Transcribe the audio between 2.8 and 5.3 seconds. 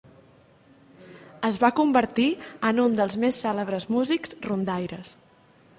un dels més cèlebres músics rondaires.